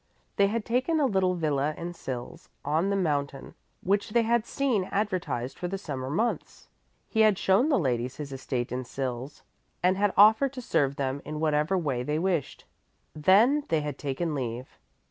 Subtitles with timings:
[0.37, 3.53] They had taken a little villa in Sils on the mountain,
[3.83, 6.69] which they had seen advertised for the summer months.
[7.07, 9.43] He had shown the ladies his estate in Sils
[9.83, 12.65] and had offered to serve them in whatever way they wished.
[13.13, 14.79] Then they had taken leave.